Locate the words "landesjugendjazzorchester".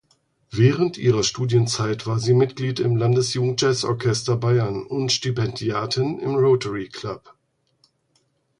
2.95-4.35